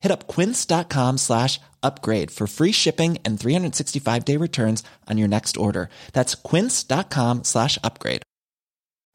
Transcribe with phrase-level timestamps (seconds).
[0.00, 5.56] Hit up quince.com slash upgrade for free shipping and 365 day returns on your next
[5.56, 5.88] order.
[6.12, 8.22] That's quince.com slash upgrade.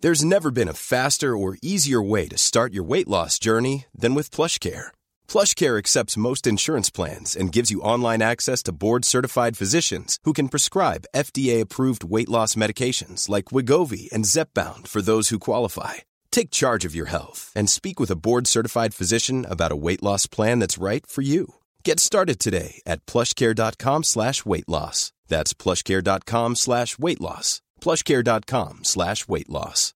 [0.02, 4.14] There's never been a faster or easier way to start your weight loss journey than
[4.14, 4.88] with PlushCare.
[5.28, 10.50] PlushCare accepts most insurance plans and gives you online access to board-certified physicians who can
[10.50, 15.94] prescribe FDA-approved weight loss medications like Wigovi and Zepbound for those who qualify.
[16.36, 20.28] Take charge of your health and speak with a board-certified physician about a weight loss
[20.28, 21.56] plan that's right for you.
[21.86, 25.14] Get started today at plushcare.com slash weight loss.
[25.30, 27.62] That's plushcare.com slash weight loss.
[27.80, 29.94] plushcare.com slash weight loss.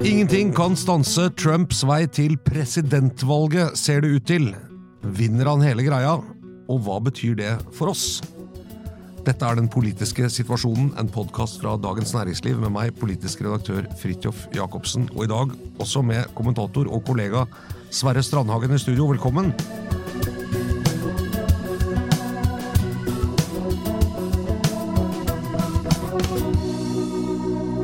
[0.00, 4.54] Ingenting kan stanse Trumps vei til presidentvalget, ser det ut til.
[5.02, 6.16] Vinner han hele greia?
[6.72, 8.22] Og hva betyr det for oss?
[9.22, 14.48] Dette er Den politiske situasjonen, en podkast fra Dagens Næringsliv med meg, politisk redaktør Fridtjof
[14.50, 17.44] Jacobsen, og i dag også med kommentator og kollega
[17.94, 19.06] Sverre Strandhagen i studio.
[19.12, 19.52] Velkommen.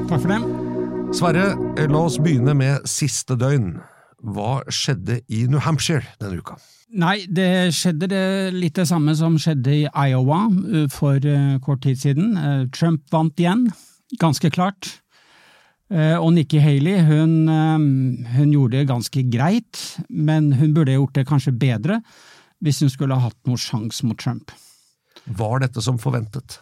[0.08, 0.40] Takk for det.
[1.20, 1.46] Sverre,
[1.86, 3.76] la oss begynne med siste døgn.
[4.26, 6.58] Hva skjedde i New Hampshire denne uka?
[6.96, 8.22] Nei, det skjedde det
[8.56, 12.32] litt det samme som skjedde i Iowa uh, for uh, kort tid siden.
[12.38, 13.66] Uh, Trump vant igjen,
[14.20, 14.96] ganske klart.
[15.88, 19.78] Og Nikki Haley hun, hun gjorde det ganske greit,
[20.12, 21.96] men hun burde gjort det kanskje bedre
[22.60, 24.52] hvis hun skulle ha hatt noen sjanse mot Trump.
[25.24, 26.58] Var dette som forventet?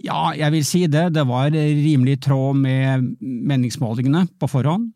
[0.00, 1.10] Ja, jeg vil si det.
[1.12, 4.88] Det var rimelig i tråd med meningsmålingene på forhånd.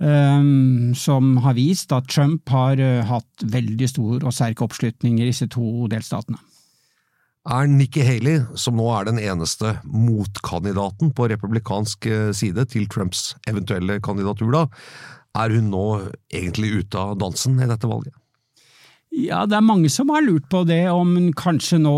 [0.00, 5.28] Um, som har vist at Trump har uh, hatt veldig stor og sterk oppslutning i
[5.28, 6.40] disse to delstatene.
[7.52, 12.06] Er Nikki Haley, som nå er den eneste motkandidaten på republikansk
[12.38, 14.64] side til Trumps eventuelle kandidatur, da,
[15.42, 15.86] er hun nå
[16.30, 18.14] egentlig ute av dansen i dette valget?
[19.12, 21.96] Ja, det er mange som har lurt på det, om hun kanskje nå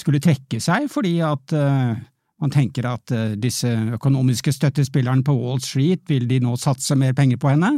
[0.00, 1.94] skulle trekke seg fordi at uh,
[2.42, 7.14] man tenker at uh, disse økonomiske støttespillerne på Wall Street vil de nå satse mer
[7.16, 7.76] penger på henne.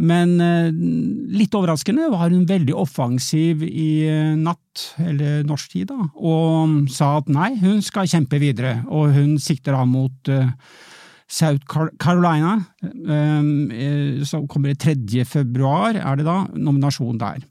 [0.00, 0.70] Men uh,
[1.34, 4.06] litt overraskende var hun veldig offensiv i
[4.38, 9.36] natt, eller norsk tid, da, og sa at nei, hun skal kjempe videre, og hun
[9.42, 10.32] sikter da mot
[11.30, 11.62] South
[12.02, 12.56] Carolina,
[14.26, 14.96] som kommer 3.
[15.28, 17.44] februar, er det da, nominasjon der.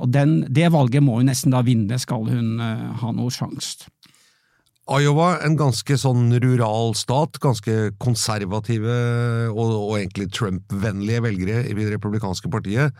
[0.00, 3.86] Og den, det valget må hun nesten da vinne, skal hun ha noe sjanse.
[4.90, 8.94] Iowa, en ganske sånn rural stat, ganske konservative
[9.52, 12.96] og, og egentlig Trump-vennlige velgere i det republikanske partiet.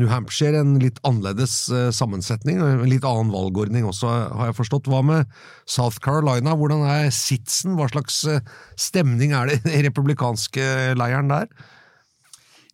[0.00, 4.88] New Hampshire, en litt annerledes uh, sammensetning, en litt annen valgordning også, har jeg forstått.
[4.88, 5.36] Hva med
[5.68, 8.40] South Carolina, hvordan er sitsen, hva slags uh,
[8.80, 11.52] stemning er det i den republikanske leiren der?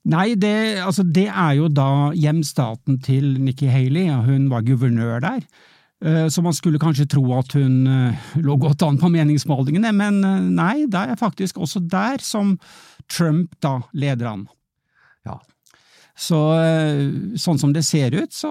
[0.07, 0.55] Nei, det,
[0.87, 5.43] altså, det er jo da hjemstaten til Nikki Haley, ja, hun var guvernør der.
[6.03, 7.87] Så man skulle kanskje tro at hun
[8.43, 10.19] lå godt an på meningsmålingene, men
[10.57, 12.57] nei, det er faktisk også der som
[13.07, 14.49] Trump da leder an.
[15.29, 15.37] Ja.
[16.19, 16.41] Så
[17.39, 18.51] sånn som det ser ut, så,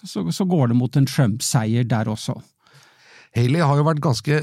[0.00, 2.38] så, så går det mot en Trump-seier der også.
[3.30, 4.38] Haley har jo vært ganske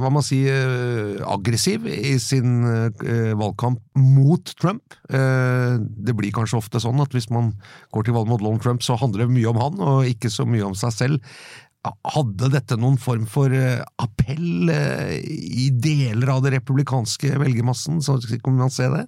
[0.00, 2.62] hva man si, aggressiv i sin
[3.36, 4.96] valgkamp mot Trump.
[5.04, 7.50] Det blir kanskje ofte sånn at hvis man
[7.92, 10.48] går til valg mot Donald Trump, så handler det mye om han, og ikke så
[10.48, 11.36] mye om seg selv.
[11.82, 18.70] Hadde dette noen form for appell i deler av det republikanske velgermassen, så kan man
[18.70, 19.02] se det?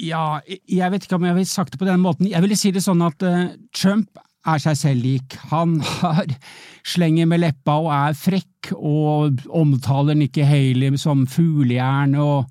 [0.00, 2.30] Ja, jeg vet ikke om jeg ville sagt det på den måten.
[2.32, 3.20] Jeg ville si det sånn at
[3.76, 5.36] Trump er seg selv lik.
[5.52, 6.32] Han har
[6.88, 12.48] slenger med leppa og er frekk og omtaler Nikki Haley som fuglejern og,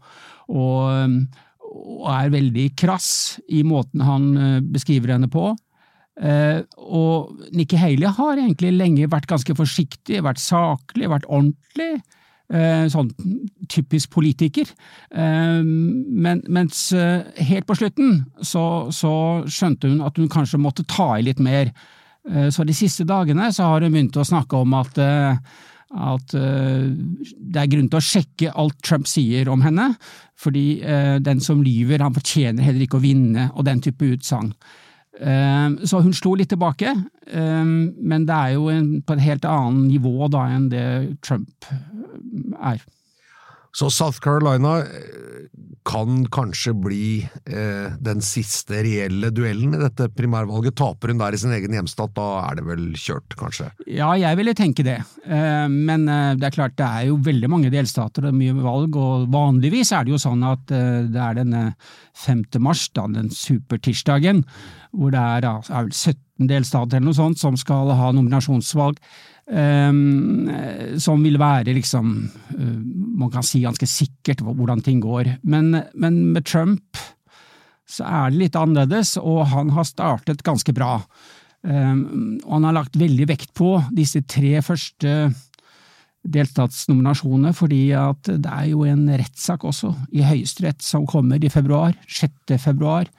[0.52, 1.18] og,
[1.72, 3.12] og, er veldig krass
[3.50, 4.32] i måten han
[4.72, 5.52] beskriver henne på.
[6.20, 12.02] Og Nikki Haley har egentlig lenge vært ganske forsiktig, vært saklig, vært ordentlig
[12.92, 13.08] sånn
[13.72, 14.68] typisk politiker.
[15.16, 19.14] Men, mens helt på slutten så, så,
[19.48, 21.72] skjønte hun at hun kanskje måtte ta i litt mer.
[22.52, 25.00] Så de siste dagene så har hun begynt å snakke om at,
[25.92, 29.92] at uh, det er grunn til å sjekke alt Trump sier om henne,
[30.40, 34.54] fordi uh, den som lyver, han fortjener heller ikke å vinne, og den type utsagn.
[35.20, 36.94] Uh, så hun slo litt tilbake,
[37.32, 38.72] men det er jo
[39.06, 40.86] på et helt annet nivå da enn det
[41.24, 41.68] Trump
[42.60, 42.82] er.
[43.76, 44.82] Så South Carolina
[45.88, 47.06] kan kanskje bli
[47.50, 50.76] eh, den siste reelle duellen i dette primærvalget.
[50.78, 53.72] Taper hun der i sin egen hjemstat, da er det vel kjørt, kanskje?
[53.90, 55.00] Ja, jeg ville tenke det.
[55.26, 59.00] Eh, men eh, det er klart det er jo veldig mange delstater og mye valg,
[59.00, 61.66] og vanligvis er det jo sånn at eh, det er denne
[62.22, 62.46] 5.
[62.62, 64.46] mars, da, den supertirsdagen,
[64.94, 69.02] hvor det er, er 17 delstater eller noe sånt som skal ha nominasjonsvalg.
[69.52, 70.48] Um,
[70.96, 72.12] som vil være liksom
[72.56, 72.78] uh,
[73.20, 75.34] Man kan si ganske sikkert hvordan ting går.
[75.44, 77.00] Men, men, med Trump
[77.92, 81.02] så er det litt annerledes, og han har startet ganske bra.
[81.68, 85.34] Um, og han har lagt veldig vekt på disse tre første
[86.22, 91.98] delstatsnominasjonene, fordi at det er jo en rettssak også i Høyesterett som kommer i februar,
[92.08, 92.56] 6.
[92.62, 93.10] februar.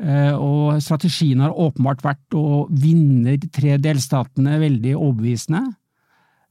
[0.00, 5.60] Eh, og strategien har åpenbart vært å vinne de tre delstatene veldig overbevisende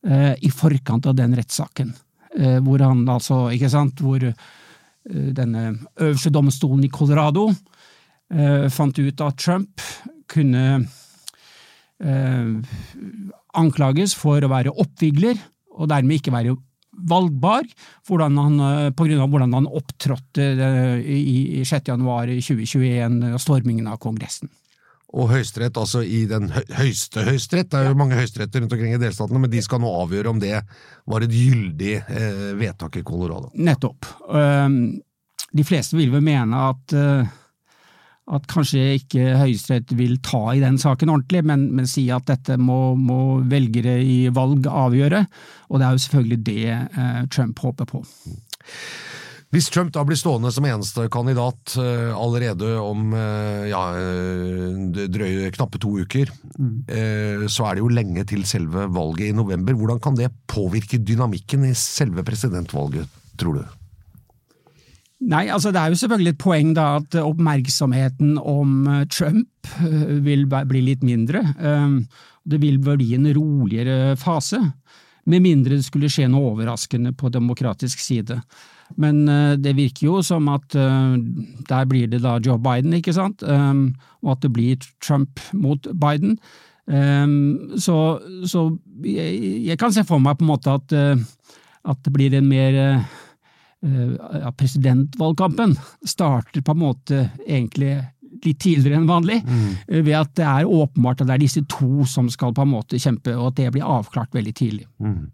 [0.06, 1.96] eh, i forkant av den rettssaken.
[2.38, 4.30] Eh, hvor han altså, ikke sant, hvor
[5.10, 5.62] denne
[5.98, 7.48] øverste domstolen i Colorado
[8.70, 9.82] fant ut at Trump
[10.30, 10.84] kunne
[13.58, 15.40] anklages for å være oppvigler,
[15.80, 16.54] og dermed ikke være
[17.08, 17.68] valgbar
[18.08, 24.00] hvordan han, eh, på grunn av hvordan han opptrådte eh, i 6.1.2021 og stormingen av
[24.04, 24.52] Kongressen.
[25.10, 29.02] Og Høyesterett, altså i den høyeste høyesterett, det er jo mange høyesteretter rundt omkring i
[29.02, 30.60] delstatene, men de skal nå avgjøre om det
[31.10, 33.50] var et gyldig eh, vedtak i Colorado.
[33.58, 34.06] Nettopp.
[34.30, 35.00] Um,
[35.50, 36.94] de fleste vil vel mene at
[38.30, 42.60] at kanskje ikke Høyesterett vil ta i den saken ordentlig, men, men si at dette
[42.62, 45.26] må, må, velgere i valg avgjøre.
[45.70, 48.04] Og det er jo selvfølgelig det eh, Trump håper på.
[49.50, 55.50] Hvis Trump da blir stående som eneste kandidat uh, allerede om uh, ja, uh, drøye
[55.56, 57.48] knappe to uker, mm.
[57.50, 59.74] så er det jo lenge til selve valget i november.
[59.74, 63.10] Hvordan kan det påvirke dynamikken i selve presidentvalget,
[63.42, 63.79] tror du?
[65.20, 70.16] Nei, altså det er jo selvfølgelig et poeng da at oppmerksomheten om eh, Trump eh,
[70.24, 71.44] vil bli litt mindre.
[71.60, 72.06] Ehm,
[72.48, 74.62] det vil bli en roligere fase,
[75.30, 78.40] med mindre det skulle skje noe overraskende på demokratisk side.
[78.96, 83.44] Men eh, det virker jo som at der blir det da Joe Biden, ikke sant,
[83.44, 83.90] ehm,
[84.24, 86.40] og at det blir Trump mot Biden.
[86.88, 88.70] Ehm, så, så
[89.04, 91.02] jeg, kan se for meg på en måte at,
[91.84, 93.04] at det blir en mer
[93.80, 97.94] ja, presidentvalgkampen starter på en måte egentlig
[98.46, 99.70] litt tidligere enn vanlig, mm.
[99.88, 102.72] Eh, ved at det er åpenbart at det er disse to som skal på en
[102.72, 104.86] måte kjempe, og at det blir avklart veldig tidlig.
[105.04, 105.30] Mm.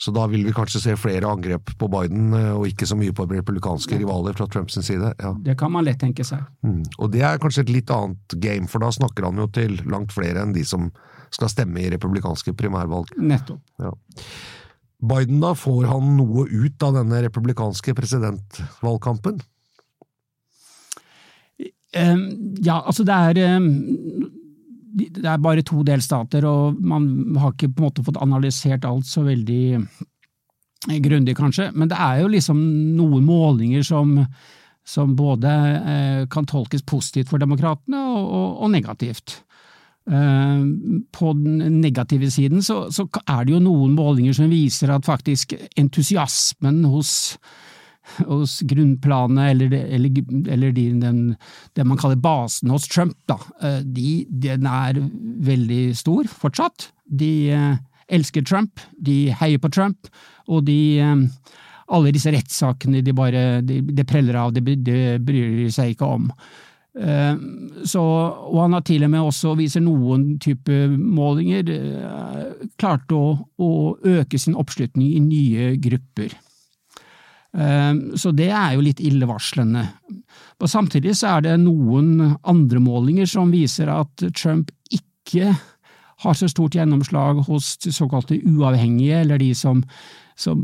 [0.00, 3.14] Så da vil vi kanskje se flere angrep på Biden, eh, og ikke så mye
[3.14, 5.14] på republikanske rivaler fra Trumps side?
[5.18, 5.34] Ja.
[5.44, 6.44] Det kan man lett tenke seg.
[6.66, 6.82] Mm.
[6.98, 10.14] Og det er kanskje et litt annet game, for da snakker han jo til langt
[10.14, 10.90] flere enn de som
[11.34, 13.10] skal stemme i republikanske primærvalg.
[13.20, 13.60] Nettopp.
[13.82, 13.92] Ja.
[14.98, 19.38] Biden, da, får han noe ut av denne republikanske presidentvalgkampen?
[21.94, 23.38] Ja, altså det er
[24.98, 29.06] Det er bare to delstater, og man har ikke på en måte fått analysert alt
[29.06, 31.68] så veldig eh, grundig, kanskje.
[31.74, 32.58] Men det er jo liksom
[32.96, 34.16] noen målinger som,
[34.82, 39.42] som både eh, kan tolkes positivt for demokratene og, og, og negativt.
[40.08, 40.60] Eh,
[41.12, 45.52] på den negative siden så, så, er det jo noen målinger som viser at faktisk
[45.76, 47.10] entusiasmen hos,
[48.24, 51.20] hos grunnplanet, eller, eller, eller den, den,
[51.76, 55.02] det man kaller basen hos Trump, da, eh, de, den er
[55.50, 56.88] veldig stor fortsatt.
[57.04, 57.76] De eh,
[58.08, 60.08] elsker Trump, de heier på Trump,
[60.48, 61.04] og de
[61.88, 66.08] alle disse rettssakene de bare de, de preller av, det de bryr de seg ikke
[66.16, 66.30] om.
[66.96, 67.36] Eh,
[67.84, 68.02] så,
[68.48, 73.70] og han har til og med også, viser noen type målinger, eh, klart å, å
[74.16, 76.34] øke sin oppslutning i nye grupper.
[77.58, 79.84] Eh, så det er jo litt illevarslende.
[80.58, 85.52] Og samtidig så er det noen andre målinger som viser at Trump ikke
[86.24, 89.84] har så stort gjennomslag hos såkalte uavhengige, eller de som,
[90.34, 90.58] som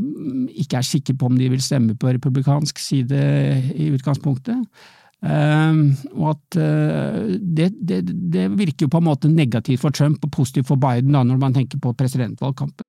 [0.51, 3.21] ikke er sikre på om de vil stemme på republikansk side
[3.71, 4.65] i utgangspunktet.
[5.23, 8.01] Ehm, og at eh, det, det,
[8.33, 11.39] det, virker jo på en måte negativt for Trump og positivt for Biden da, når
[11.41, 12.85] man tenker på presidentvalgkampen.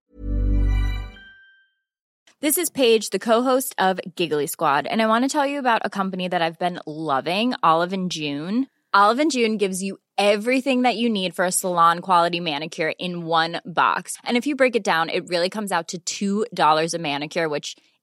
[2.42, 5.80] This is Paige, the co-host of Giggly Squad, and I want to tell you about
[5.85, 8.66] a company that I've been loving, Olive and June.
[8.92, 13.25] Olive and June gives you everything that you need for a salon quality manicure in
[13.25, 14.16] one box.
[14.25, 17.76] And if you break it down, it really comes out to $2 a manicure, which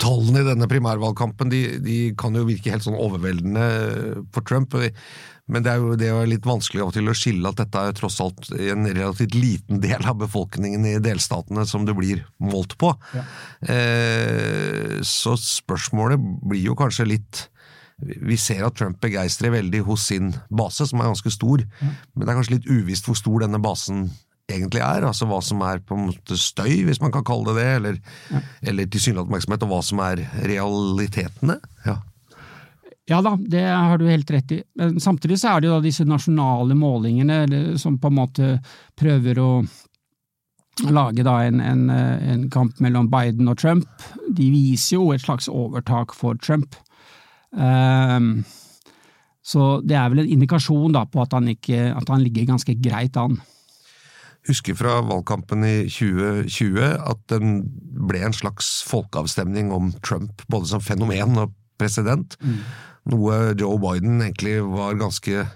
[0.00, 4.76] Tallene i denne primærvalgkampen de, de kan jo virke helt sånn overveldende for Trump,
[5.50, 7.80] men det er jo det er litt vanskelig av og til å skille at dette
[7.80, 12.78] er tross alt en relativt liten del av befolkningen i delstatene som det blir målt
[12.80, 12.94] på.
[13.16, 13.24] Ja.
[13.74, 17.48] Eh, så spørsmålet blir jo kanskje litt
[18.04, 21.92] vi ser at Trump begeistrer veldig hos sin base, som er ganske stor, mm.
[22.14, 24.08] men det er kanskje litt uvisst hvor stor denne basen
[24.50, 27.62] egentlig er, altså hva som er på en måte støy, hvis man kan kalle det
[27.62, 28.00] det, eller,
[28.32, 28.42] ja.
[28.70, 31.60] eller tilsynelatende oppmerksomhet, og hva som er realitetene.
[31.86, 32.00] Ja.
[33.08, 34.62] Ja da, det har du helt rett i.
[34.80, 38.52] Men samtidig så er det jo da disse nasjonale målingene som på en måte
[38.96, 39.50] prøver å
[40.88, 44.06] lage da en, en, en, kamp mellom Biden og Trump.
[44.32, 46.78] De viser jo et slags overtak for Trump.
[47.52, 48.40] Um,
[49.44, 52.74] så det er vel en indikasjon da på at han, ikke, at han ligger ganske
[52.80, 53.36] greit an
[54.48, 57.62] husker fra valgkampen i 2020 at den
[58.08, 62.36] ble en slags folkeavstemning om Trump, både som fenomen og president.
[62.44, 62.60] Mm.
[63.14, 65.46] Noe Joe Biden egentlig var ganske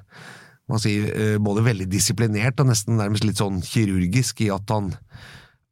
[0.69, 4.93] man sier, eh, både veldig disiplinert og nesten nærmest litt sånn kirurgisk i at han,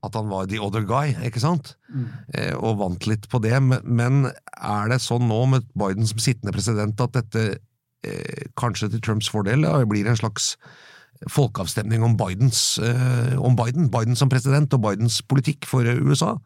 [0.06, 1.74] at han var the other guy, ikke sant?
[1.92, 2.06] Mm.
[2.32, 3.58] Eh, og vant litt på det.
[3.60, 7.44] Men er det sånn nå med Biden som sittende president at dette
[8.08, 10.54] eh, kanskje til Trumps fordel blir en slags
[11.30, 16.36] folkeavstemning om, Bidens, eh, om Biden, Biden som president og Bidens politikk for USA.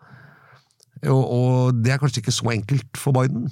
[1.08, 3.48] Og, og, det er kanskje ikke så enkelt for Biden?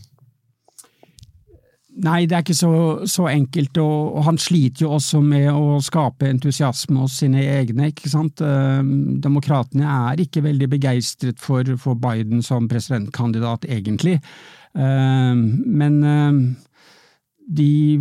[1.98, 2.72] Nei, det er ikke så,
[3.10, 7.88] så enkelt, og, og, han sliter jo også med å skape entusiasme hos sine egne.
[7.90, 8.42] ikke sant?
[8.44, 8.82] Eh,
[9.24, 14.20] demokratene er ikke veldig begeistret for, for Biden som presidentkandidat, egentlig.
[14.78, 15.98] Eh, men
[17.48, 18.00] de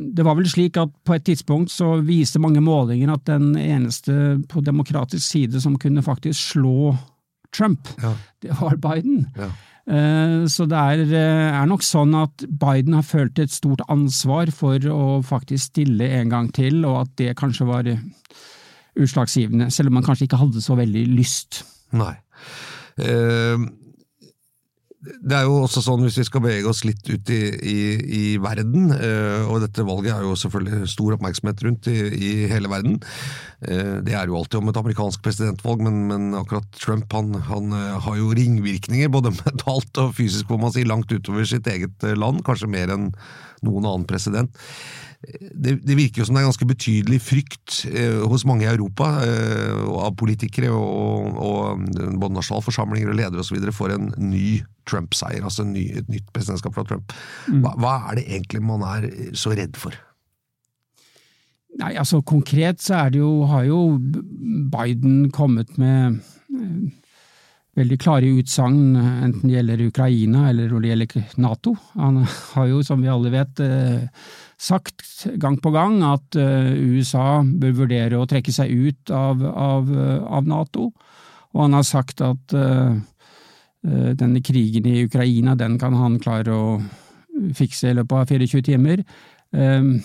[0.00, 4.38] det var vel slik at på et tidspunkt så viste mange målinger at den eneste
[4.48, 6.94] på demokratisk side som kunne faktisk slå
[7.52, 8.14] Trump, ja.
[8.42, 9.26] det var Biden.
[9.36, 9.50] Ja.
[9.90, 14.52] Eh, så det er, eh, er, nok sånn at Biden har følt et stort ansvar
[14.54, 17.90] for å faktisk stille en gang til, og at det kanskje var
[19.00, 21.64] utslagsgivende, selv om han kanskje ikke hadde så veldig lyst.
[21.90, 22.14] Nei.
[23.02, 23.66] Uh
[25.00, 27.76] det er jo også sånn, hvis vi skal bevege oss litt ut i, i,
[28.18, 32.68] i verden, eh, og dette valget er jo selvfølgelig stor oppmerksomhet rundt i, i hele
[32.68, 32.98] verden.
[33.64, 37.72] Eh, det er jo alltid om et amerikansk presidentvalg, men, men akkurat Trump han, han,
[37.76, 42.04] eh, har jo ringvirkninger, både mentalt og fysisk, må man si, langt utover sitt eget
[42.20, 43.14] land, kanskje mer enn
[43.64, 44.52] noen annen president
[45.20, 49.10] det, det, virker jo som det er ganske betydelig frykt eh, hos mange i Europa,
[50.00, 51.88] av politikere og, og,
[52.20, 53.68] både nasjonalforsamlinger og ledere osv.
[53.76, 57.14] for en ny Trump-seier, altså ny, et nytt presidentskap fra Trump.
[57.48, 57.64] Mm.
[57.64, 59.96] Hva, hva, er det egentlig man er så redd for?
[61.80, 63.82] Nei, altså Konkret så er det jo, har jo
[64.72, 66.18] Biden kommet med
[66.50, 66.90] eh,
[67.78, 71.74] veldig klare utsagn, enten det gjelder Ukraina eller når det gjelder Nato.
[71.94, 74.08] Han har jo, som vi alle vet, eh,
[74.60, 79.94] sagt gang på gang at eh, USA bør vurdere å trekke seg ut av, av,
[79.94, 80.90] eh, av Nato,
[81.54, 82.94] og han har sagt at uh,
[83.82, 86.64] denne krigen i Ukraina, den kan han klare å
[87.56, 89.04] fikse i løpet av 24 timer.
[89.50, 90.00] Um,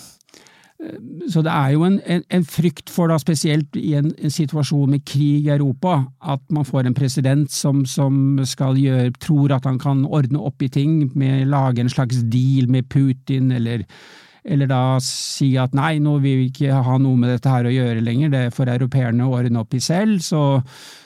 [1.32, 4.92] så det er jo en, en, en frykt for, da spesielt i en, en, situasjon
[4.92, 9.66] med krig i Europa, at man får en president som, som skal gjøre, tror at
[9.66, 13.88] han kan ordne opp i ting, med lage en slags deal med Putin, eller
[14.46, 17.72] eller da si at nei, nå vil vi ikke ha noe med dette her å
[17.74, 20.62] gjøre lenger, det får europeerne ordne opp i selv, så,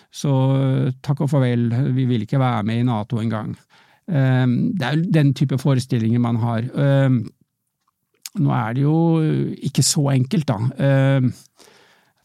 [0.09, 0.33] så
[1.05, 3.51] takk og farvel, vi vil ikke være med i Nato engang.
[4.09, 6.65] Det er jo den type forestillinger man har.
[8.39, 8.97] Nå er det jo
[9.69, 10.57] ikke så enkelt, da.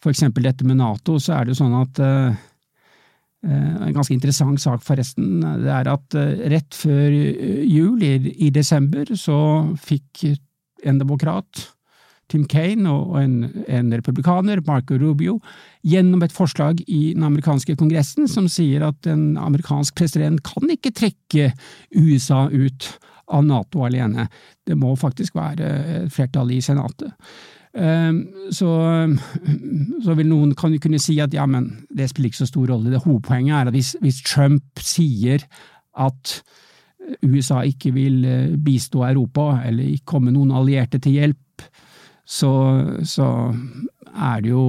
[0.00, 2.00] For eksempel dette med Nato, så er det jo sånn at
[3.44, 5.44] en ganske interessant sak, forresten.
[5.60, 6.16] Det er at
[6.54, 9.36] rett før jul, i, desember, så
[9.76, 10.24] fikk
[10.88, 11.66] en demokrat
[12.32, 13.36] Tim Kane og en,
[13.68, 15.38] en, republikaner, Marco Rubio,
[15.84, 20.94] gjennom et forslag i den amerikanske kongressen som sier at en amerikansk president kan ikke
[20.94, 21.50] trekke
[21.94, 22.94] USA ut
[23.32, 24.28] av Nato alene.
[24.64, 25.68] Det må faktisk være
[26.04, 27.12] et flertall i Senatet.
[27.74, 28.20] Ehm,
[28.54, 28.70] så,
[30.04, 32.92] så, vil noen kunne si at ja, men det spiller ikke så stor rolle.
[32.92, 35.42] Det Hovedpoenget er at hvis, hvis Trump sier
[35.98, 36.36] at
[37.24, 41.40] USA ikke vil eh, bistå Europa, eller komme noen allierte til hjelp,
[42.24, 42.52] så,
[43.04, 43.28] så
[44.14, 44.64] er det jo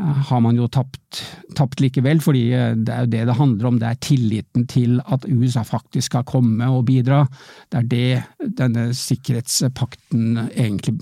[0.00, 1.20] har man jo tapt,
[1.56, 3.78] tapt, likevel, fordi eh, det er jo det det handler om.
[3.80, 7.24] Det er tilliten til at USA faktisk skal komme og bidra.
[7.70, 10.96] Det er det denne sikkerhetspakten egentlig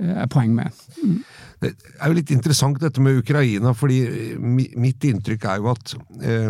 [0.00, 0.72] eh, er poeng med.
[1.02, 1.18] Mm.
[1.62, 4.00] Det er jo litt interessant dette med Ukraina, fordi
[4.40, 5.94] mitt inntrykk er jo at
[6.26, 6.48] eh,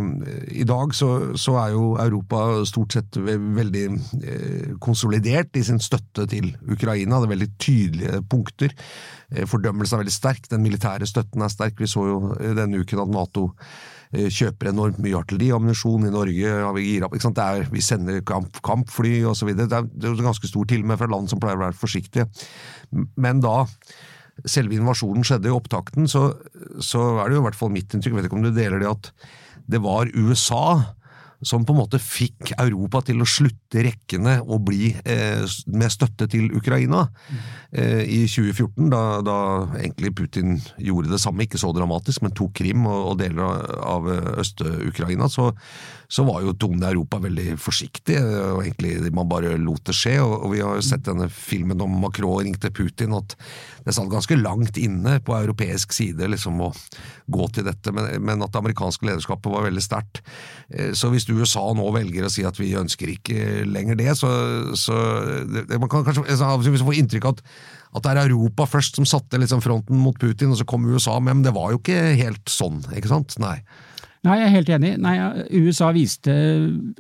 [0.62, 6.26] i dag så, så, er jo Europa stort sett veldig eh, konsolidert i sin støtte
[6.30, 7.20] til Ukraina.
[7.20, 8.74] Det er veldig tydelige punkter.
[9.30, 11.76] Eh, fordømmelsen er veldig sterk, den militære støtten er sterk.
[11.80, 13.46] Vi så jo denne uken at Nato
[14.14, 16.56] eh, kjøper enormt mye artilleriammunisjon i Norge.
[16.78, 17.42] Vi ikke sant?
[17.44, 19.52] Er, vi sender kamp, kampfly osv.
[19.52, 22.26] Det, er, det er ganske stor til med fra land som pleier å være forsiktige.
[23.20, 23.62] Men da
[24.42, 26.26] selve invasjonen skjedde i opptakten, så,
[26.82, 28.82] så er det jo i hvert fall mitt inntrykk, jeg vet ikke om du deler
[28.82, 29.10] det, at
[29.70, 30.94] det var USA
[31.44, 36.28] som på en måte fikk Europa til å slutte rekkene og bli eh, med støtte
[36.30, 37.04] til Ukraina
[37.70, 39.38] eh, i 2014, da, da,
[39.80, 44.08] egentlig Putin gjorde det samme, ikke så dramatisk, men tok Krim og, og deler av
[44.40, 45.50] Øst-Ukraina, så,
[46.14, 50.16] så, var jo tonen i Europa veldig forsiktig, og egentlig man bare lot det skje.
[50.22, 53.34] Og, vi har jo sett denne filmen om Macron ringte Putin, at
[53.84, 56.70] det satt ganske langt inne på europeisk side liksom å
[57.34, 60.22] gå til dette, men, men at det amerikanske lederskapet var veldig sterkt.
[60.70, 64.30] Eh, så hvis USA nå velger å si at vi ønsker ikke lenger det, så,
[64.78, 64.98] så
[65.50, 67.42] det, Man kan kanskje altså, få inntrykk av at,
[67.98, 71.18] at det er Europa først som satte liksom fronten mot Putin, og så kom USA
[71.18, 73.36] med, men det var jo ikke helt sånn, ikke sant?
[73.42, 73.58] Nei.
[74.24, 74.94] Nei, jeg er helt enig.
[75.04, 75.14] Nei,
[75.52, 76.32] USA viste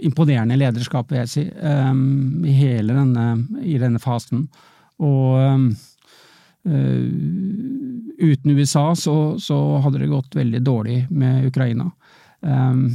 [0.04, 3.28] imponerende lederskap, vil jeg si, um, i hele denne,
[3.64, 4.44] i denne fasen.
[5.00, 5.70] Og um,
[6.68, 7.06] uh,
[8.20, 11.88] uten USA så, så, hadde det gått veldig dårlig med Ukraina.
[12.44, 12.90] Um,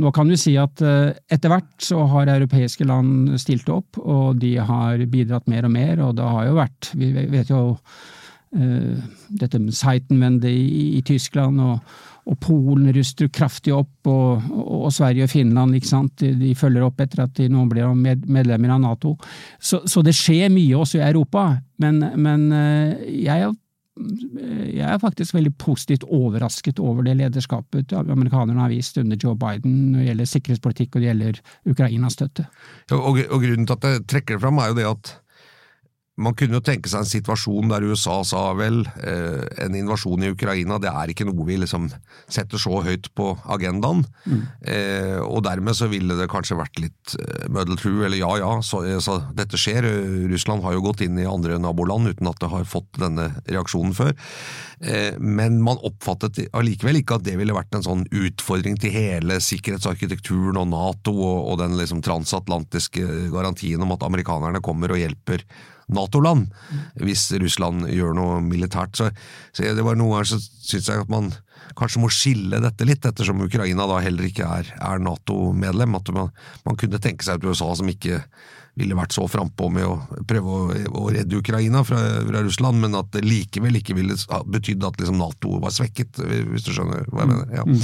[0.00, 4.40] nå kan du si at uh, etter hvert så har europeiske land stilt opp, og
[4.40, 8.94] de har bidratt mer og mer, og det har jo vært Vi vet jo uh,
[9.28, 14.92] dette med Seitenwende i, i Tyskland, og, og Polen ruster kraftig opp, og, og, og,
[14.94, 15.74] Sverige og Finland?
[15.74, 19.16] De, de, følger opp etter at de nå blir med, medlemmer av Nato.
[19.58, 21.48] Så, så, det skjer mye også i Europa,
[21.82, 23.56] men, men jeg, jeg,
[24.70, 29.90] jeg, er faktisk veldig positivt overrasket over det lederskapet amerikanerne har vist under Joe Biden
[29.90, 32.46] når det gjelder sikkerhetspolitikk og det gjelder Ukrainas støtte.
[32.92, 35.12] Ja, og, og grunnen til at jeg trekker det fram, er jo det at
[36.20, 40.30] man kunne jo tenke seg en situasjon der USA sa vel, eh, en invasjon i
[40.34, 41.88] Ukraina det er ikke noe vi liksom
[42.30, 44.04] setter så høyt på agendaen.
[44.26, 44.42] Mm.
[44.74, 48.52] Eh, og dermed så ville det kanskje vært litt eh, muddle through, eller ja ja,
[48.64, 49.88] så, eh, så, dette skjer.
[50.30, 53.96] Russland har jo gått inn i andre naboland uten at det har fått denne reaksjonen
[53.96, 54.14] før.
[54.80, 59.36] Eh, men man oppfattet allikevel ikke at det ville vært en sånn utfordring til hele
[59.44, 63.04] sikkerhetsarkitekturen og Nato og, og den liksom transatlantiske
[63.34, 65.44] garantien om at amerikanerne kommer og hjelper
[65.96, 66.48] Nato-land,
[67.00, 68.96] hvis Russland gjør noe militært.
[68.98, 69.10] Så,
[69.52, 71.32] så det var noen ganger så syns jeg at man
[71.78, 75.98] kanskje må skille dette litt, ettersom Ukraina da heller ikke er, er Nato-medlem.
[75.98, 76.32] At man,
[76.66, 78.22] man, kunne tenke seg et USA som ikke
[78.78, 82.96] ville vært så frampå med å prøve å, å redde Ukraina fra, fra, Russland, men
[82.98, 86.22] at det likevel ikke ville betydd at liksom Nato var svekket,
[86.52, 87.56] hvis du skjønner hva jeg mener.
[87.58, 87.66] Ja.
[87.66, 87.82] Mm.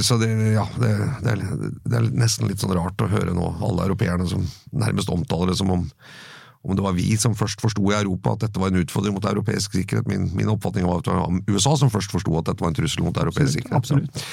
[0.00, 0.90] Eh, så det, ja, det,
[1.22, 1.44] det, er,
[1.84, 5.58] det, er, nesten litt sånn rart å høre nå alle europeerne som nærmest omtaler det
[5.60, 5.86] som om,
[6.60, 9.28] om det var vi som først forsto i Europa at dette var en utfordring mot
[9.28, 10.08] europeisk sikkerhet.
[10.10, 12.80] Min, min oppfatning var at det var USA som først forsto at dette var en
[12.80, 13.78] trussel mot europeisk sikkerhet.
[13.80, 14.26] Absolutt.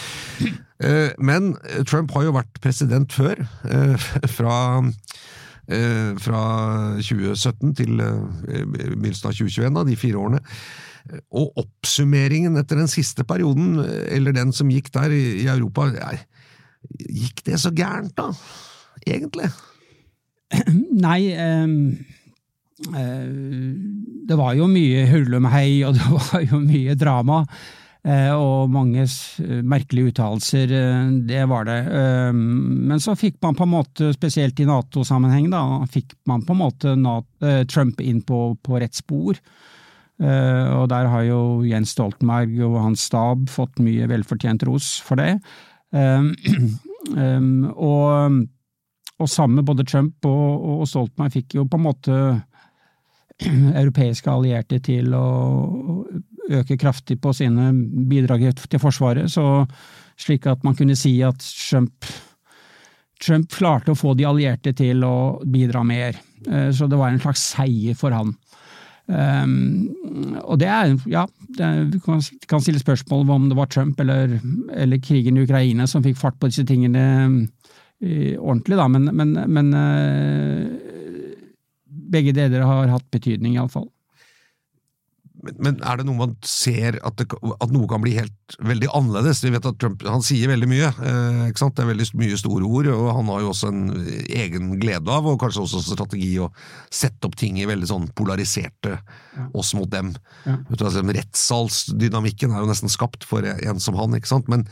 [0.78, 1.56] Eh, men
[1.90, 4.58] Trump har jo vært president før, eh, fra
[5.68, 6.42] fra
[7.04, 10.40] 2017 til begynnelsen av 2021, da, de fire årene.
[11.32, 13.80] Og oppsummeringen etter den siste perioden,
[14.14, 15.90] eller den som gikk der i Europa,
[16.98, 18.32] gikk det så gærent, da?
[19.08, 19.50] Egentlig?
[21.08, 21.98] Nei um,
[24.28, 27.44] Det var jo mye hullumhei, og det var jo mye drama.
[28.08, 29.04] Eh, og mange
[29.68, 30.72] merkelige uttalelser,
[31.28, 31.80] det var det.
[32.32, 36.62] Men så fikk man på en måte, spesielt i Nato-sammenheng, da, fikk man på en
[36.62, 36.94] måte
[37.68, 39.42] Trump inn på, på rett spor.
[40.18, 45.36] Og der har jo Jens Stoltenberg og hans stab fått mye velfortjent ros for det.
[47.08, 48.40] Og,
[49.18, 52.18] og sammen både Trump og, og Stoltenberg fikk jo på en måte
[53.82, 55.28] europeiske allierte til å
[56.48, 57.72] øke kraftig på sine
[58.10, 59.66] bidrag til Forsvaret, så
[60.18, 62.08] slik at man kunne si at Trump,
[63.22, 66.18] Trump klarte å få de allierte til å bidra mer.
[66.48, 68.34] Eh, så det var en slags seier for han.
[69.08, 69.94] Um,
[70.44, 71.22] og det er, ja,
[71.56, 74.34] vi kan, kan, stille spørsmål om det var Trump eller,
[74.76, 77.04] eller, krigen i Ukraina som fikk fart på disse tingene
[78.04, 80.66] uh, ordentlig, da, men, men, men uh,
[82.12, 83.88] begge deler har hatt betydning, iallfall.
[85.56, 89.42] Men er det noe man ser at, det, at, noe kan bli helt veldig annerledes?
[89.44, 90.88] Vi vet at Trump han sier veldig mye.
[91.04, 91.76] Eh, ikke sant?
[91.76, 93.82] Det er veldig mye store ord, og han har jo også en
[94.40, 96.50] egen glede av, og kanskje også strategi, å
[96.94, 99.48] sette opp ting i veldig sånn polariserte ja.
[99.58, 100.14] oss mot dem.
[100.48, 100.58] Ja.
[100.78, 104.52] Altså, rettssalsdynamikken er jo nesten skapt for en som han, ikke sant?
[104.52, 104.66] Men,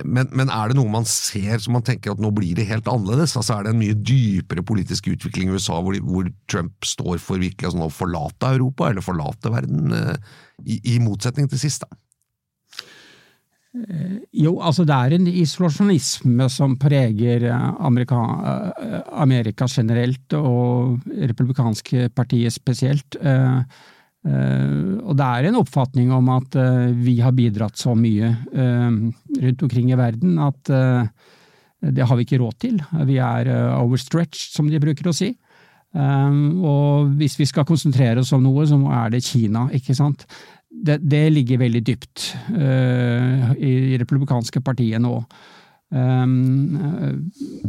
[0.00, 2.88] men, men, er det noe man ser som man tenker at nå blir det helt
[2.90, 3.36] annerledes?
[3.36, 7.42] Altså Er det en mye dypere politisk utvikling i USA hvor, hvor Trump står for
[7.42, 9.92] virkelig altså, å forlate Europa, eller forlate verden?
[9.94, 10.30] Eh,
[10.66, 12.00] i, i motsetning til sist, da?
[13.70, 18.18] Eh, jo, altså det er en isolasjonisme som preger eh, Amerika,
[19.22, 23.18] Amerika generelt, og republikanske partiet spesielt.
[24.20, 26.56] Og det er en oppfatning om at
[26.92, 30.68] vi har bidratt så mye rundt omkring i verden at
[31.80, 32.82] det har vi ikke råd til.
[33.08, 35.30] Vi er overstretched, som de bruker å si.
[35.96, 40.26] Og hvis vi skal konsentrere oss om noe, så er det Kina, ikke sant.
[40.70, 45.16] Det, det ligger veldig dypt uh, i, republikanske partiet nå.
[45.90, 46.78] Um,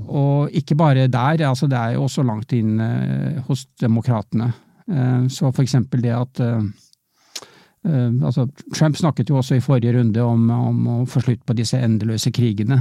[0.06, 4.52] og ikke bare der, altså det er jo også langt inn uh, hos demokratene.
[4.86, 6.46] Uh, så for eksempel det at
[7.82, 8.44] altså
[8.76, 12.30] Trump snakket jo også i forrige runde om, om å få slutt på disse endeløse
[12.30, 12.78] krigene.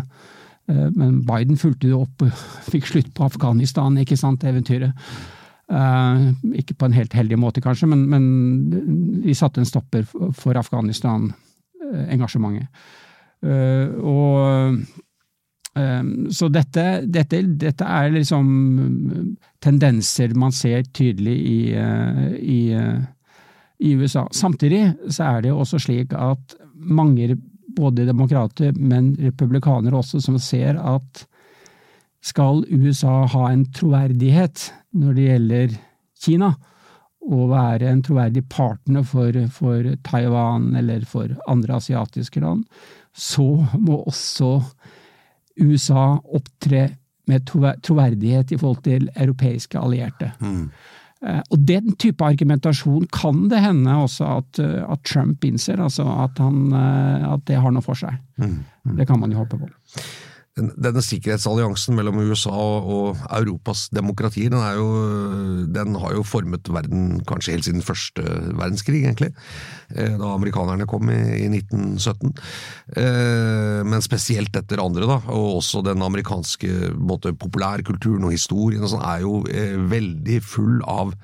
[0.69, 2.21] Men Biden fulgte det opp,
[2.73, 4.93] fikk slutt på Afghanistan, ikke sant, eventyret.
[5.71, 8.25] Uh, ikke på en helt heldig måte, kanskje, men, men
[9.23, 10.03] de satte en stopper
[10.35, 12.67] for Afghanistan-engasjementet.
[13.47, 14.83] Uh, og
[16.35, 18.43] så dette, dette, dette, er liksom
[19.63, 21.71] tendenser man ser tydelig i,
[22.43, 22.75] i,
[23.79, 24.27] i USA.
[24.35, 27.39] Samtidig så er det også slik at mange
[27.77, 31.30] både demokrater, men republikanere også, som ser at
[32.25, 35.79] skal USA ha en troverdighet når det gjelder
[36.21, 36.51] Kina,
[37.31, 42.65] og være en troverdig partner for, for Taiwan eller for andre asiatiske land,
[43.13, 44.55] så må også
[45.61, 46.87] USA opptre
[47.31, 47.45] med
[47.85, 50.33] troverdighet i forhold til europeiske allierte.
[50.41, 50.71] Mm.
[51.27, 56.07] Eh, og den type argumentasjon kan det hende også at, eh, at Trump innser, altså
[56.25, 58.17] at, han, eh, at, det har noe for seg.
[58.41, 58.97] Mm, mm.
[58.97, 59.69] Det kan man jo håpe på
[60.59, 64.89] denne sikkerhetsalliansen mellom USA og, Europas demokratier, den, jo,
[65.71, 68.25] den, har jo formet verden kanskje helt siden første
[68.59, 69.31] verdenskrig, egentlig.
[69.95, 72.35] Eh, da amerikanerne kom i, i 1917.
[72.99, 75.21] Eh, men spesielt etter andre, da.
[75.31, 80.83] Og også den amerikanske både populærkulturen og historien og sånn er jo eh, veldig full
[80.91, 81.15] av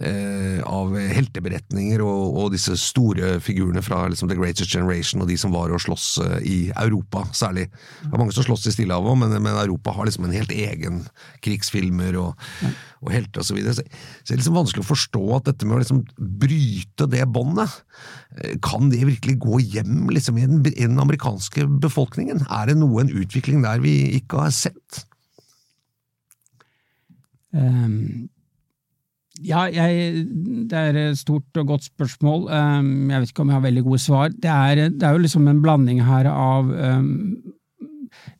[0.00, 5.36] Eh, av helteberetninger og, og, disse store figurene fra liksom, The Greatest Generation og de
[5.36, 7.66] som var og slåss eh, i Europa, særlig.
[8.00, 11.02] Det er mange som slåss i Stillehavet, men, men Europa har liksom en helt egen
[11.44, 12.46] krigsfilmer og,
[13.02, 13.50] og helter osv.
[13.50, 13.76] Så, videre.
[13.76, 17.76] så det er liksom vanskelig å forstå at dette med å liksom bryte det båndet,
[18.40, 22.46] eh, kan det virkelig gå hjem liksom, i, den, i den amerikanske befolkningen?
[22.48, 25.04] Er det noe, en utvikling der vi ikke har sett?
[27.52, 28.30] Um
[29.46, 30.24] ja, jeg,
[30.70, 32.46] det er et stort og godt spørsmål.
[32.50, 34.28] Um, jeg vet ikke om jeg har veldig gode svar.
[34.34, 37.10] Det er, det er jo liksom en blanding her av um,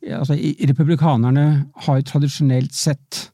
[0.05, 0.37] altså,
[0.69, 1.45] Republikanerne
[1.85, 3.27] har jo tradisjonelt sett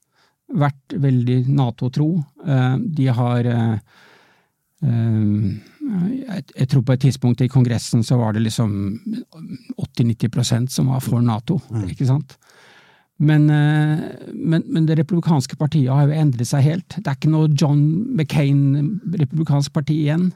[0.48, 2.12] vært veldig Nato-tro.
[2.48, 3.52] Uh, de har
[4.78, 8.70] jeg, jeg, tror på et tidspunkt i Kongressen så var det liksom
[9.82, 11.88] 80-90% som var for Nato, mm.
[11.96, 12.36] ikke sant?
[13.18, 14.00] Men, eh,
[14.34, 16.98] men, men, det republikanske partiet har jo endret seg helt.
[16.98, 17.80] Det er ikke noe John
[18.14, 20.28] McCain-republikansk parti igjen.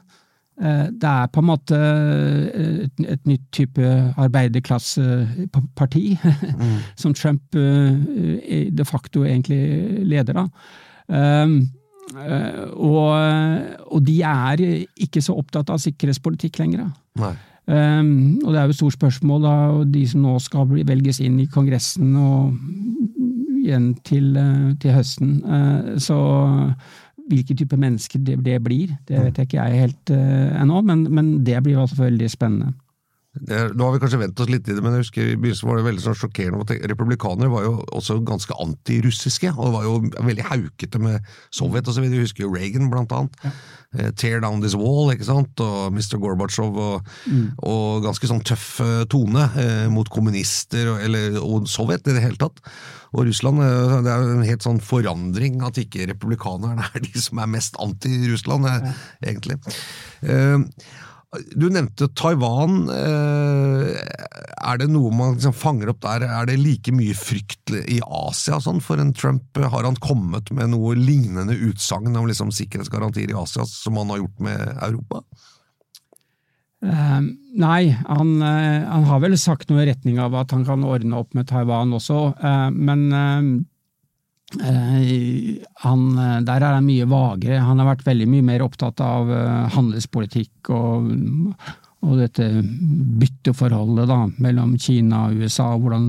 [0.62, 3.92] Eh, det er på en måte eh, et, et nytt type
[4.24, 6.04] arbeiderklasseparti,
[6.64, 6.74] mm.
[6.98, 9.62] som Trump de facto egentlig
[10.10, 10.50] leder av.
[12.12, 13.12] Og,
[13.86, 14.60] og, de er
[15.00, 16.90] ikke så opptatt av sikkerhetspolitikk lenger.
[17.66, 20.82] Um, og det er jo et stort spørsmål, da, og de som nå skal bli,
[20.86, 22.56] velges inn i Kongressen og
[23.62, 25.36] igjen til, uh, til høsten.
[25.46, 26.18] Uh, så
[27.30, 31.06] hvilke type mennesker det, det, blir, det vet jeg ikke jeg helt uh, ennå, men,
[31.14, 32.74] men, det blir altså veldig spennende.
[33.32, 35.78] Nå har vi kanskje vent oss litt i det, men jeg husker i begynnelsen var
[35.78, 36.76] det veldig sånn sjokkerende.
[36.90, 42.10] Republikanere var jo også ganske antirussiske, og var jo veldig haukete med Sovjet osv.
[42.12, 43.38] Du husker jo Reagan, blant annet.
[43.40, 43.52] Ja.
[43.92, 46.18] Eh, tear down this wall, ikke sant, og Mr.
[46.20, 47.46] Gorbatsjov, og, mm.
[47.72, 52.24] og ganske sånn tøff eh, tone eh, mot kommunister og, eller, og Sovjet i det
[52.24, 52.60] hele tatt.
[53.12, 57.16] Og Russland, eh, det er jo en helt sånn forandring at ikke republikanerne er de
[57.20, 58.92] som er mest anti-Russland, ja.
[59.24, 59.56] egentlig.
[60.20, 60.60] Eh,
[61.32, 62.90] du nevnte Taiwan.
[62.92, 63.92] Eh,
[64.62, 66.26] er det noe man liksom fanger opp der?
[66.28, 69.56] Er det like mye frykt i Asia sånn for en Trump?
[69.56, 74.20] Har han kommet med noe lignende utsagn om liksom sikkerhetsgarantier i Asia som han har
[74.20, 75.22] gjort med Europa?
[76.82, 77.22] Uh,
[77.62, 81.20] nei, han, uh, han, har vel sagt noe i retning av at han kan ordne
[81.20, 83.06] opp med Taiwan også, uh, men
[84.60, 87.62] han, eh, der er han mye vagere.
[87.62, 91.10] Han har vært veldig mye mer opptatt av eh, handelspolitikk og,
[92.02, 92.48] og dette
[93.22, 96.08] bytteforholdet da, mellom Kina og USA, hvordan,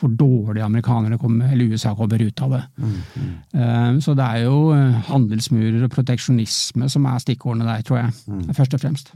[0.00, 2.62] hvor dårlig amerikanerne kommer, eller USA kommer ut av det.
[2.80, 4.00] Mm, mm.
[4.02, 4.72] Så det er jo
[5.10, 8.16] handelsmurer og proteksjonisme som er stikkordene der, tror jeg.
[8.26, 8.48] Mm.
[8.56, 9.14] Først og fremst.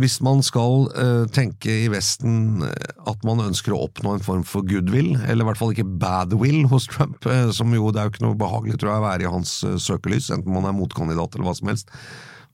[0.00, 4.44] Hvis man skal uh, tenke i Vesten eh, at man ønsker å oppnå en form
[4.48, 8.08] for goodwill, eller i hvert fall ikke badwill hos Trump, uh, som jo det er
[8.08, 10.76] jo ikke noe behagelig tror jeg, å være i hans uh, søkelys, enten man er
[10.78, 11.92] motkandidat eller hva som helst,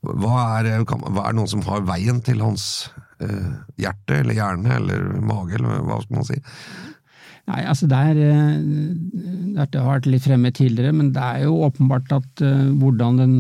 [0.07, 2.87] hva er, kan, hva er noen som har veien til hans
[3.81, 6.37] hjerte eller hjerne eller mage, eller hva skal man si?
[7.49, 8.19] Nei, altså det er,
[9.57, 12.45] Dette har vært litt fremme tidligere, men det er jo åpenbart at
[12.77, 13.39] hvordan den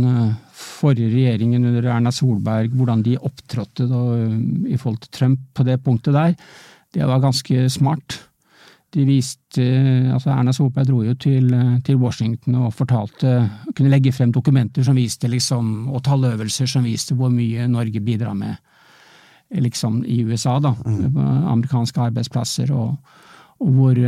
[0.77, 3.87] forrige regjeringen under Erna Solberg, hvordan de opptrådte
[4.69, 6.35] i forhold til Trump på det punktet der,
[6.95, 8.21] det var ganske smart.
[8.95, 9.65] De viste,
[10.15, 11.51] altså Erna Solberg dro jo til,
[11.85, 13.35] til Washington og fortalte,
[13.75, 18.37] kunne legge frem dokumenter som viste liksom, og talløvelser som viste hvor mye Norge bidrar
[18.39, 18.57] med
[19.51, 20.59] liksom, i USA.
[20.61, 21.19] da, mm.
[21.53, 22.73] Amerikanske arbeidsplasser.
[22.73, 22.97] og,
[23.57, 23.99] og hvor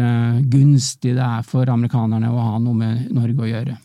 [0.52, 3.76] gunstig det er for amerikanerne å ha noe med Norge å gjøre.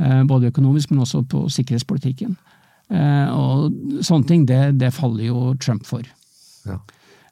[0.00, 2.36] Eh, både økonomisk, men også på sikkerhetspolitikken.
[2.90, 6.06] Eh, og sånne ting, det, det faller jo Trump for.
[6.66, 6.78] Ja.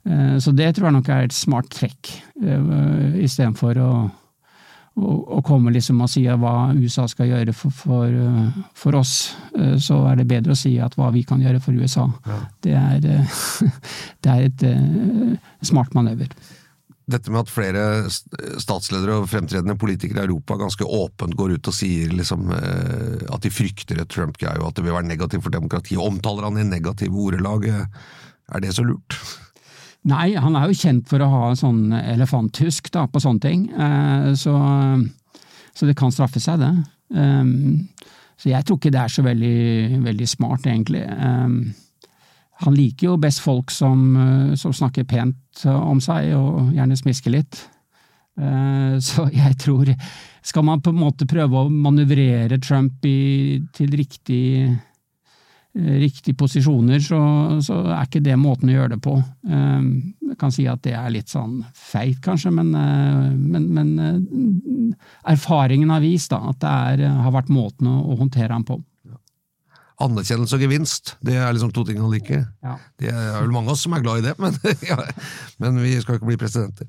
[0.04, 2.12] Eh, så det tror jeg nok er et smart trekk,
[3.18, 3.92] istedenfor å,
[4.98, 8.20] å, å komme liksom og si hva USA skal gjøre for, for,
[8.76, 9.32] for, oss,
[9.80, 12.06] så er det bedre å si at hva vi kan gjøre for USA.
[12.28, 12.38] Ja.
[12.66, 13.26] Det, er,
[14.22, 16.30] det er et smart manøver
[17.08, 17.82] dette med at flere
[18.60, 23.44] statsledere og fremtredende politikere i Europa ganske åpent går ut og sier liksom, eh, at
[23.44, 26.66] de frykter et Trump-greie, og at det vil være negativt for demokratiet, omtaler han i
[26.68, 29.16] negative ordelag, er det så lurt?
[30.08, 34.30] Nei, han er jo kjent for å ha sånn elefanthusk da, på sånne ting, eh,
[34.38, 34.54] så,
[35.72, 36.72] så, det kan straffe seg, det.
[37.16, 39.58] Eh, så jeg tror ikke det er så veldig,
[40.04, 41.02] veldig smart, egentlig.
[42.64, 47.34] Han liker jo best folk som, eh, som, snakker pent om seg, og gjerne smisker
[47.34, 47.60] litt.
[48.38, 49.90] Eh, så jeg tror
[50.42, 54.70] Skal man på en måte prøve å manøvrere Trump i, til riktig,
[55.76, 57.18] riktig posisjoner, så,
[57.60, 59.18] så, er ikke det måten å gjøre det på.
[59.44, 64.94] Jeg kan si at det er litt sånn feit, kanskje, men, men, men
[65.28, 68.80] erfaringen har vist da, at det er, har vært måten å håndtere ham på
[70.04, 72.44] anerkjennelse og gevinst, det er liksom to ting han liker.
[72.64, 72.76] Ja.
[73.00, 74.54] Det er vel mange av oss som er glad i det, men,
[74.90, 75.00] ja,
[75.62, 76.86] men vi skal ikke bli presidenter.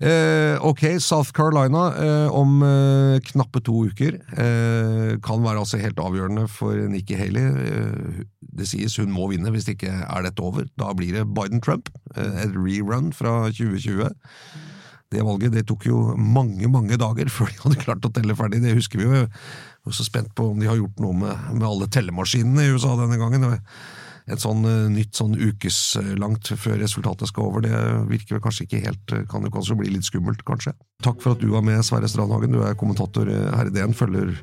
[0.00, 6.00] Eh, ok, South Carolina eh, om eh, knappe to uker eh, kan være altså helt
[6.00, 7.50] avgjørende for Nikki Haley.
[7.66, 8.22] Eh,
[8.56, 10.64] det sies hun må vinne, hvis det ikke er dette over.
[10.80, 11.92] Da blir det Biden-Trump.
[12.16, 14.08] Eh, et rerun fra 2020.
[15.10, 18.62] Det valget det tok jo mange mange dager før de hadde klart å telle ferdig,
[18.64, 19.24] det husker vi jo.
[19.88, 23.16] Så spent på om de har gjort noe med, med alle tellemaskinene i USA denne
[23.20, 23.46] gangen.
[24.30, 27.78] Et sånn uh, nytt sånn ukeslangt før resultatet skal over, det
[28.10, 30.74] virker vel kanskje ikke helt eh, Kan jo kanskje bli litt skummelt, kanskje.
[31.02, 32.54] Takk for at du var med, Sverre Strandhagen.
[32.54, 34.36] Du er kommentator eh, her i DN, følger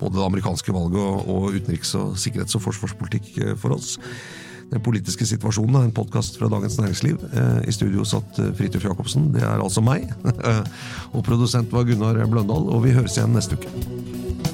[0.00, 3.98] både det amerikanske valget og, og utenriks-, og sikkerhets- og forsvarspolitikk for oss.
[4.70, 7.20] Den politiske situasjonen er en podkast fra Dagens Næringsliv.
[7.68, 10.08] I studio satt Fridtjof Jacobsen, det er altså meg.
[11.14, 14.53] og produsent var Gunnar Bløndal, og vi høres igjen neste uke.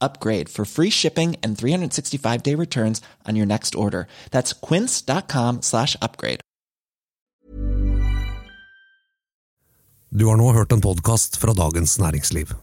[0.00, 4.06] upgrade for free shipping and 365 day returns on your next order.
[4.30, 6.40] That's quince.com slash upgrade.
[10.10, 12.54] Du har nå hørt en podkast fra Dagens Næringsliv.